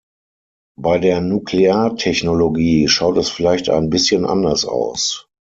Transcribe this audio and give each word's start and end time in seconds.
Bei 0.79 0.97
der 0.97 1.21
Nukleartechnologie 1.21 2.87
schaut 2.87 3.17
es 3.17 3.29
vielleicht 3.29 3.69
ein 3.69 3.91
bisschen 3.91 4.25
anders 4.25 4.65
aus. 4.65 5.29